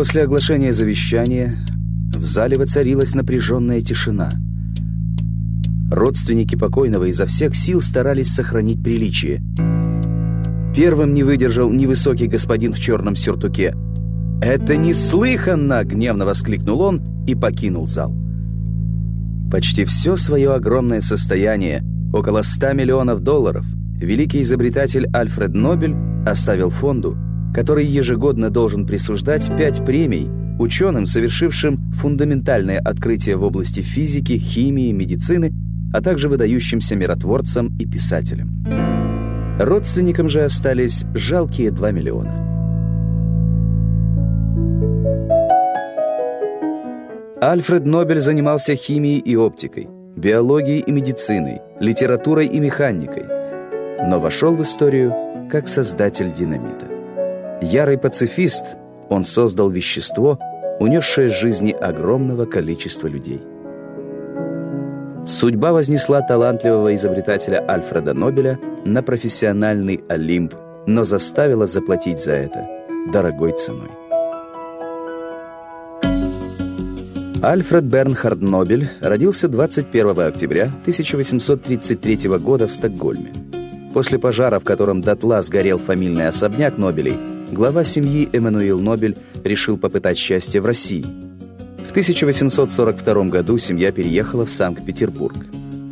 После 0.00 0.22
оглашения 0.22 0.72
завещания 0.72 1.58
в 2.14 2.24
зале 2.24 2.56
воцарилась 2.56 3.14
напряженная 3.14 3.82
тишина. 3.82 4.30
Родственники 5.90 6.56
покойного 6.56 7.04
изо 7.10 7.26
всех 7.26 7.54
сил 7.54 7.82
старались 7.82 8.32
сохранить 8.32 8.82
приличие. 8.82 9.42
Первым 10.74 11.12
не 11.12 11.22
выдержал 11.22 11.70
невысокий 11.70 12.28
господин 12.28 12.72
в 12.72 12.80
черном 12.80 13.14
сюртуке. 13.14 13.76
«Это 14.40 14.78
неслыханно!»— 14.78 15.84
гневно 15.84 16.24
воскликнул 16.24 16.80
он 16.80 17.02
и 17.26 17.34
покинул 17.34 17.86
зал. 17.86 18.10
Почти 19.52 19.84
все 19.84 20.16
свое 20.16 20.54
огромное 20.54 21.02
состояние, 21.02 21.84
около 22.14 22.40
100 22.40 22.72
миллионов 22.72 23.20
долларов, 23.20 23.66
великий 23.98 24.40
изобретатель 24.40 25.10
Альфред 25.12 25.52
Нобель 25.52 25.94
оставил 26.24 26.70
фонду, 26.70 27.18
который 27.54 27.84
ежегодно 27.84 28.50
должен 28.50 28.86
присуждать 28.86 29.50
пять 29.56 29.84
премий 29.84 30.28
ученым, 30.60 31.06
совершившим 31.06 31.92
фундаментальное 31.92 32.78
открытие 32.78 33.36
в 33.36 33.42
области 33.42 33.80
физики, 33.80 34.38
химии, 34.38 34.92
медицины, 34.92 35.52
а 35.92 36.00
также 36.00 36.28
выдающимся 36.28 36.96
миротворцам 36.96 37.76
и 37.78 37.86
писателям. 37.86 38.64
Родственникам 39.58 40.28
же 40.28 40.44
остались 40.44 41.04
жалкие 41.14 41.70
2 41.70 41.90
миллиона. 41.90 42.46
Альфред 47.42 47.86
Нобель 47.86 48.20
занимался 48.20 48.76
химией 48.76 49.18
и 49.18 49.34
оптикой, 49.34 49.88
биологией 50.14 50.80
и 50.80 50.92
медициной, 50.92 51.62
литературой 51.80 52.46
и 52.46 52.60
механикой, 52.60 53.24
но 54.06 54.20
вошел 54.20 54.54
в 54.54 54.62
историю 54.62 55.14
как 55.50 55.66
создатель 55.66 56.32
динамита. 56.32 56.99
Ярый 57.62 57.98
пацифист, 57.98 58.64
он 59.10 59.22
создал 59.22 59.68
вещество, 59.68 60.38
унесшее 60.78 61.28
жизни 61.28 61.72
огромного 61.72 62.46
количества 62.46 63.06
людей. 63.06 63.42
Судьба 65.26 65.72
вознесла 65.72 66.22
талантливого 66.22 66.94
изобретателя 66.94 67.62
Альфреда 67.68 68.14
Нобеля 68.14 68.58
на 68.84 69.02
профессиональный 69.02 70.02
Олимп, 70.08 70.54
но 70.86 71.04
заставила 71.04 71.66
заплатить 71.66 72.18
за 72.18 72.32
это 72.32 72.66
дорогой 73.12 73.52
ценой. 73.52 73.90
Альфред 77.42 77.84
Бернхард 77.84 78.40
Нобель 78.40 78.90
родился 79.00 79.48
21 79.48 80.20
октября 80.20 80.64
1833 80.82 82.28
года 82.38 82.66
в 82.66 82.74
Стокгольме. 82.74 83.32
После 83.92 84.18
пожара, 84.18 84.58
в 84.58 84.64
котором 84.64 85.00
дотла 85.00 85.42
сгорел 85.42 85.78
фамильный 85.78 86.28
особняк 86.28 86.78
Нобелей, 86.78 87.18
глава 87.52 87.84
семьи 87.84 88.28
Эммануил 88.32 88.80
Нобель 88.80 89.16
решил 89.44 89.76
попытать 89.76 90.18
счастье 90.18 90.60
в 90.60 90.66
России. 90.66 91.04
В 91.86 91.90
1842 91.90 93.24
году 93.24 93.58
семья 93.58 93.92
переехала 93.92 94.46
в 94.46 94.50
Санкт-Петербург. 94.50 95.36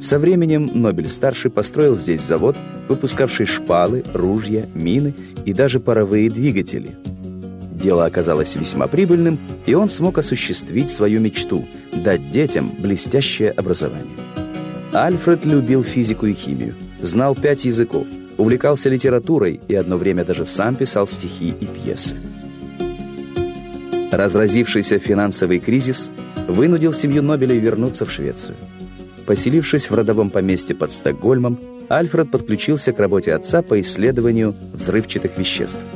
Со 0.00 0.18
временем 0.18 0.68
Нобель-старший 0.72 1.50
построил 1.50 1.96
здесь 1.96 2.22
завод, 2.22 2.56
выпускавший 2.88 3.46
шпалы, 3.46 4.02
ружья, 4.12 4.66
мины 4.74 5.14
и 5.44 5.52
даже 5.52 5.80
паровые 5.80 6.30
двигатели– 6.30 6.96
Дело 7.82 8.04
оказалось 8.04 8.54
весьма 8.54 8.86
прибыльным, 8.86 9.40
и 9.66 9.74
он 9.74 9.90
смог 9.90 10.16
осуществить 10.16 10.90
свою 10.90 11.18
мечту– 11.18 11.66
дать 11.92 12.30
детям 12.30 12.70
блестящее 12.78 13.50
образование. 13.50 14.16
Альфред 14.92 15.44
любил 15.44 15.82
физику 15.82 16.26
и 16.26 16.32
химию, 16.32 16.74
знал 17.00 17.34
пять 17.34 17.64
языков, 17.64 18.06
увлекался 18.38 18.88
литературой 18.88 19.60
и 19.68 19.74
одно 19.74 19.96
время 19.96 20.24
даже 20.24 20.46
сам 20.46 20.74
писал 20.74 21.06
стихи 21.06 21.54
и 21.60 21.66
пьесы. 21.66 22.16
Разразившийся 24.10 24.98
финансовый 24.98 25.58
кризис 25.58 26.10
вынудил 26.48 26.92
семью 26.92 27.22
Нобелей 27.22 27.58
вернуться 27.58 28.04
в 28.04 28.12
Швецию. 28.12 28.56
Поселившись 29.26 29.88
в 29.88 29.94
родовом 29.94 30.30
поместье 30.30 30.74
под 30.74 30.92
Стокгольмом, 30.92 31.58
Альфред 31.88 32.30
подключился 32.30 32.92
к 32.92 32.98
работе 32.98 33.34
отца 33.34 33.62
по 33.62 33.80
исследованию 33.80 34.54
взрывчатых 34.74 35.38
веществ– 35.38 35.80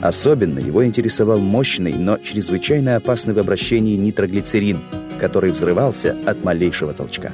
Особенно 0.00 0.60
его 0.60 0.84
интересовал 0.84 1.38
мощный, 1.38 1.94
но 1.94 2.18
чрезвычайно 2.18 2.96
опасный 2.96 3.34
в 3.34 3.38
обращении 3.38 3.96
нитроглицерин, 3.96 4.78
который 5.18 5.50
взрывался 5.50 6.16
от 6.24 6.44
малейшего 6.44 6.92
толчка. 6.92 7.32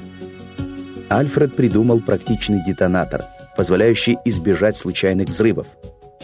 Альфред 1.11 1.55
придумал 1.55 2.01
практичный 2.01 2.65
детонатор, 2.67 3.23
позволяющий 3.57 4.17
избежать 4.25 4.77
случайных 4.77 5.29
взрывов. 5.29 5.69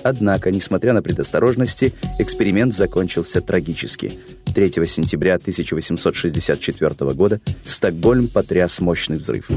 Однако, 0.02 0.50
несмотря 0.50 0.92
на 0.92 1.02
предосторожности, 1.02 1.92
эксперимент 2.18 2.74
закончился 2.74 3.40
трагически. 3.40 4.12
3 4.54 4.70
сентября 4.86 5.34
1864 5.34 7.12
года 7.12 7.40
Стокгольм 7.64 8.28
потряс 8.28 8.80
мощный 8.80 9.16
взрыв. 9.16 9.48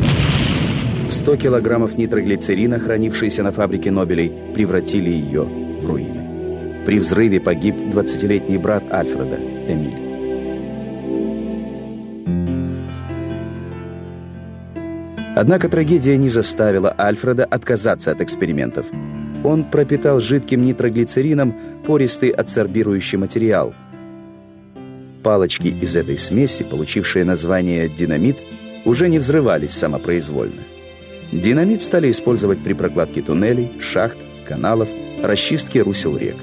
100 1.09 1.35
килограммов 1.37 1.97
нитроглицерина, 1.97 2.79
хранившиеся 2.79 3.43
на 3.43 3.51
фабрике 3.51 3.91
Нобелей, 3.91 4.31
превратили 4.53 5.09
ее 5.09 5.43
в 5.43 5.85
руины. 5.85 6.85
При 6.85 6.99
взрыве 6.99 7.39
погиб 7.39 7.75
20-летний 7.75 8.57
брат 8.57 8.83
Альфреда, 8.91 9.37
Эмиль. 9.37 10.02
Однако 15.35 15.67
трагедия 15.67 16.15
не 16.17 16.29
заставила 16.29 16.93
Альфреда 16.97 17.45
отказаться 17.45 18.11
от 18.11 18.21
экспериментов. 18.21 18.85
Он 19.43 19.63
пропитал 19.63 20.19
жидким 20.19 20.61
нитроглицерином 20.61 21.55
пористый 21.85 22.29
адсорбирующий 22.29 23.17
материал. 23.17 23.73
Палочки 25.23 25.67
из 25.67 25.95
этой 25.95 26.17
смеси, 26.17 26.63
получившие 26.63 27.25
название 27.25 27.89
«динамит», 27.89 28.37
уже 28.85 29.09
не 29.09 29.17
взрывались 29.17 29.71
самопроизвольно. 29.71 30.61
Динамит 31.31 31.81
стали 31.81 32.11
использовать 32.11 32.59
при 32.63 32.73
прокладке 32.73 33.21
туннелей, 33.21 33.71
шахт, 33.79 34.17
каналов, 34.47 34.89
расчистке 35.23 35.81
русел 35.81 36.15
рек. 36.15 36.35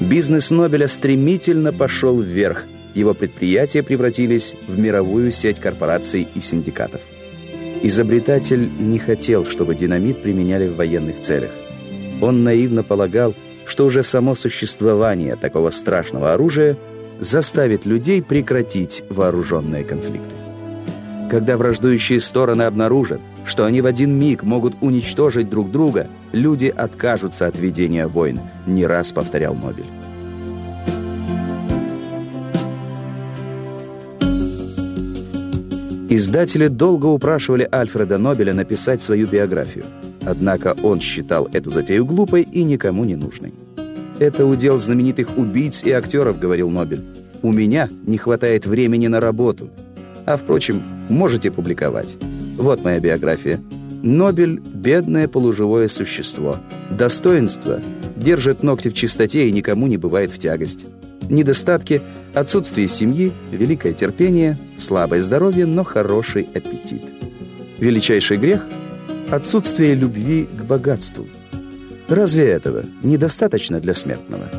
Бизнес 0.00 0.50
Нобеля 0.50 0.88
стремительно 0.88 1.72
пошел 1.72 2.20
вверх. 2.20 2.64
Его 2.94 3.14
предприятия 3.14 3.82
превратились 3.82 4.54
в 4.66 4.78
мировую 4.78 5.30
сеть 5.30 5.60
корпораций 5.60 6.26
и 6.34 6.40
синдикатов. 6.40 7.02
Изобретатель 7.82 8.70
не 8.78 8.98
хотел, 8.98 9.46
чтобы 9.46 9.74
динамит 9.74 10.22
применяли 10.22 10.68
в 10.68 10.76
военных 10.76 11.20
целях. 11.20 11.50
Он 12.20 12.44
наивно 12.44 12.82
полагал, 12.82 13.34
что 13.66 13.86
уже 13.86 14.02
само 14.02 14.34
существование 14.34 15.36
такого 15.36 15.70
страшного 15.70 16.34
оружия 16.34 16.76
заставит 17.20 17.86
людей 17.86 18.22
прекратить 18.22 19.02
вооруженные 19.08 19.84
конфликты. 19.84 20.28
Когда 21.30 21.56
враждующие 21.56 22.20
стороны 22.20 22.62
обнаружат, 22.62 23.20
что 23.46 23.64
они 23.64 23.80
в 23.80 23.86
один 23.86 24.18
миг 24.18 24.42
могут 24.42 24.74
уничтожить 24.80 25.48
друг 25.48 25.70
друга, 25.70 26.08
люди 26.32 26.66
откажутся 26.66 27.46
от 27.46 27.58
ведения 27.58 28.06
войн, 28.06 28.40
не 28.66 28.84
раз 28.84 29.12
повторял 29.12 29.54
Нобель. 29.54 29.84
Издатели 36.12 36.66
долго 36.66 37.06
упрашивали 37.06 37.68
Альфреда 37.72 38.18
Нобеля 38.18 38.52
написать 38.52 39.00
свою 39.00 39.28
биографию. 39.28 39.84
Однако 40.22 40.76
он 40.82 41.00
считал 41.00 41.48
эту 41.52 41.70
затею 41.70 42.04
глупой 42.04 42.42
и 42.42 42.64
никому 42.64 43.04
не 43.04 43.14
нужной. 43.14 43.54
«Это 44.18 44.44
удел 44.44 44.76
знаменитых 44.76 45.38
убийц 45.38 45.84
и 45.84 45.92
актеров»,— 45.92 46.38
говорил 46.40 46.68
Нобель. 46.68 47.04
«У 47.42 47.52
меня 47.52 47.88
не 48.04 48.18
хватает 48.18 48.66
времени 48.66 49.06
на 49.06 49.20
работу. 49.20 49.70
А, 50.26 50.36
впрочем, 50.36 50.82
можете 51.08 51.52
публиковать. 51.52 52.16
Вот 52.56 52.82
моя 52.82 52.98
биография. 52.98 53.60
Нобель— 54.02 54.60
бедное 54.74 55.28
полуживое 55.28 55.86
существо. 55.86 56.56
Достоинство— 56.90 57.80
держит 58.16 58.64
ногти 58.64 58.88
в 58.88 58.94
чистоте 58.94 59.48
и 59.48 59.52
никому 59.52 59.86
не 59.86 59.96
бывает 59.96 60.32
в 60.32 60.40
тягость. 60.40 60.86
Недостатки— 61.28 62.02
отсутствие 62.34 62.88
семьи, 62.88 63.32
великое 63.50 63.92
терпение, 63.92 64.56
слабое 64.76 65.22
здоровье, 65.22 65.66
но 65.66 65.84
хороший 65.84 66.48
аппетит. 66.54 67.02
Величайший 67.78 68.36
грех— 68.36 68.66
отсутствие 69.30 69.94
любви 69.94 70.46
к 70.58 70.62
богатству. 70.64 71.26
Разве 72.08 72.48
этого 72.48 72.84
недостаточно 73.02 73.80
для 73.80 73.94
смертного? 73.94 74.50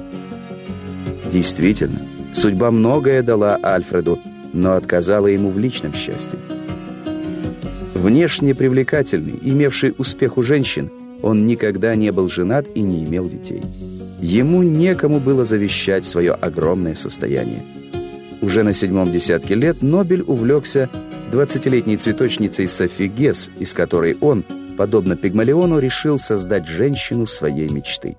Действительно, 1.31 1.99
судьба 2.33 2.71
многое 2.71 3.21
дала 3.23 3.59
Альфреду, 3.61 4.19
но 4.53 4.73
отказала 4.73 5.27
ему 5.27 5.49
в 5.49 5.59
личном 5.59 5.93
счастье. 5.93 6.39
Внешне 7.93 8.55
привлекательный, 8.55 9.37
имевший 9.41 9.93
успех 9.97 10.37
у 10.37 10.43
женщин, 10.43 10.89
он 11.21 11.45
никогда 11.45 11.93
не 11.93 12.11
был 12.11 12.29
женат 12.29 12.65
и 12.73 12.81
не 12.81 13.03
имел 13.03 13.29
детей. 13.29 13.61
Ему 14.21 14.61
некому 14.61 15.19
было 15.19 15.45
завещать 15.45 16.05
свое 16.05 16.33
огромное 16.33 16.93
состояние. 16.93 17.63
Уже 18.41 18.61
на 18.61 18.73
седьмом 18.73 19.11
десятке 19.11 19.55
лет 19.55 19.81
Нобель 19.81 20.21
увлекся 20.21 20.89
20-летней 21.31 21.97
цветочницей 21.97 22.67
Софи 22.67 23.07
Гесс, 23.07 23.49
из 23.57 23.73
которой 23.73 24.15
он, 24.21 24.43
подобно 24.77 25.15
Пигмалиону, 25.15 25.79
решил 25.79 26.19
создать 26.19 26.67
женщину 26.67 27.25
своей 27.25 27.69
мечты. 27.69 28.15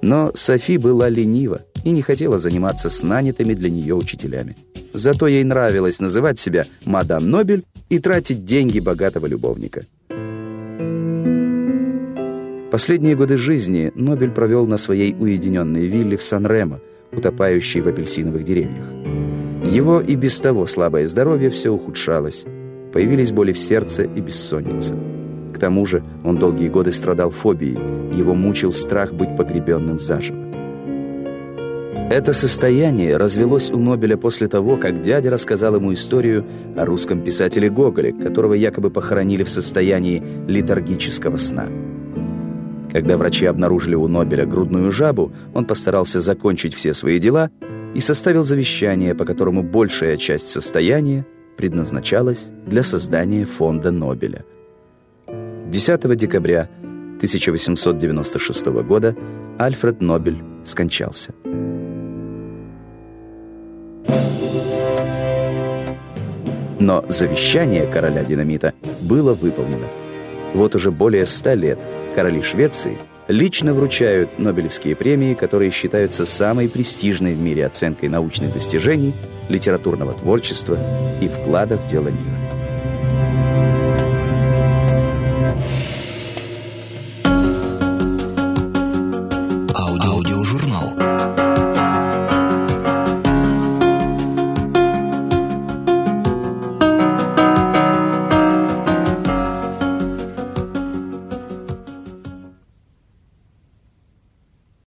Но 0.00 0.32
Софи 0.34 0.78
была 0.78 1.08
ленива. 1.08 1.60
и 1.84 1.90
не 1.90 2.02
хотела 2.02 2.38
заниматься 2.38 2.90
с 2.90 3.02
нанятыми 3.02 3.54
для 3.54 3.70
нее 3.70 3.94
учителями. 3.94 4.56
Зато 4.92 5.28
ей 5.28 5.44
нравилось 5.44 6.00
называть 6.00 6.38
себя 6.38 6.64
«Мадам 6.84 7.30
Нобель» 7.30 7.64
и 7.88 7.98
тратить 8.00 8.44
деньги 8.44 8.80
богатого 8.80 9.26
любовника. 9.26 9.82
Последние 12.70 13.16
годы 13.16 13.38
жизни 13.38 13.90
Нобель 13.94 14.30
провел 14.30 14.66
на 14.66 14.76
своей 14.76 15.16
уединенной 15.18 15.86
вилле 15.86 16.18
в 16.18 16.22
Сан-Ремо, 16.22 16.80
утопающей 17.12 17.80
в 17.80 17.88
апельсиновых 17.88 18.44
деревьях. 18.44 18.84
Его 19.64 20.00
и 20.00 20.14
без 20.16 20.38
того 20.38 20.66
слабое 20.66 21.08
здоровье 21.08 21.48
все 21.48 21.70
ухудшалось. 21.70 22.44
Появились 22.92 23.32
боли 23.32 23.52
в 23.52 23.58
сердце 23.58 24.02
и 24.02 24.20
бессонница. 24.20 24.94
К 25.54 25.58
тому 25.58 25.86
же 25.86 26.02
он 26.24 26.36
долгие 26.38 26.68
годы 26.68 26.92
страдал 26.92 27.30
фобией, 27.30 27.78
его 28.14 28.34
мучил 28.34 28.72
страх 28.72 29.14
быть 29.14 29.34
погребенным 29.34 29.98
заживо. 29.98 30.46
Это 32.10 32.34
состояние 32.34 33.16
развелось 33.16 33.70
у 33.70 33.78
Нобеля 33.78 34.16
после 34.18 34.46
того, 34.46 34.76
как 34.76 35.00
дядя 35.00 35.30
рассказал 35.30 35.76
ему 35.76 35.94
историю 35.94 36.44
о 36.76 36.84
русском 36.84 37.22
писателе 37.22 37.70
Гоголе, 37.70 38.12
которого 38.12 38.52
якобы 38.52 38.90
похоронили 38.90 39.42
в 39.42 39.50
состоянии 39.50 40.22
летаргического 40.46 41.36
сна. 41.36 41.66
Когда 42.92 43.18
врачи 43.18 43.44
обнаружили 43.44 43.94
у 43.94 44.08
Нобеля 44.08 44.46
грудную 44.46 44.90
жабу, 44.90 45.32
он 45.54 45.66
постарался 45.66 46.20
закончить 46.20 46.74
все 46.74 46.94
свои 46.94 47.18
дела 47.18 47.50
и 47.94 48.00
составил 48.00 48.44
завещание, 48.44 49.14
по 49.14 49.24
которому 49.24 49.62
большая 49.62 50.16
часть 50.16 50.48
состояния 50.48 51.26
предназначалась 51.56 52.50
для 52.66 52.82
создания 52.82 53.44
фонда 53.44 53.90
Нобеля. 53.90 54.44
10 55.26 56.16
декабря 56.16 56.68
1896 57.16 58.66
года 58.66 59.14
Альфред 59.58 60.00
Нобель 60.00 60.42
скончался. 60.64 61.34
Но 66.80 67.04
завещание 67.08 67.86
короля 67.86 68.24
динамита 68.24 68.72
было 69.02 69.34
выполнено. 69.34 69.86
Вот 70.54 70.74
уже 70.74 70.90
более 70.90 71.26
ста 71.26 71.54
лет– 71.54 71.78
короли 72.18 72.42
Швеции 72.42 72.98
лично 73.28 73.72
вручают 73.72 74.40
Нобелевские 74.40 74.96
премии, 74.96 75.34
которые 75.34 75.70
считаются 75.70 76.26
самой 76.26 76.68
престижной 76.68 77.36
в 77.36 77.38
мире 77.38 77.64
оценкой 77.64 78.08
научных 78.08 78.52
достижений, 78.52 79.12
литературного 79.48 80.14
творчества 80.14 80.76
и 81.20 81.28
вклада 81.28 81.76
в 81.76 81.86
дело 81.86 82.08
мира. 82.08 82.34
Аудиожурнал. 89.76 91.37